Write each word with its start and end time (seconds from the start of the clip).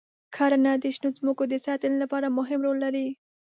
کرنه 0.35 0.71
د 0.83 0.85
شنو 0.95 1.09
ځمکو 1.17 1.43
د 1.51 1.55
ساتنې 1.65 1.97
لپاره 2.03 2.35
مهم 2.37 2.59
رول 2.65 2.77
لري. 2.85 3.07